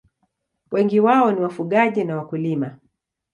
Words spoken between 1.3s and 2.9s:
ni wafugaji na wakulima.